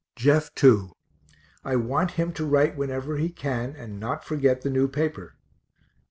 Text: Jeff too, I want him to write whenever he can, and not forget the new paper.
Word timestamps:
Jeff 0.15 0.51
too, 0.55 0.93
I 1.63 1.75
want 1.75 2.13
him 2.17 2.33
to 2.33 2.43
write 2.43 2.75
whenever 2.75 3.17
he 3.17 3.29
can, 3.29 3.75
and 3.75 3.99
not 3.99 4.25
forget 4.25 4.63
the 4.63 4.69
new 4.71 4.87
paper. 4.87 5.35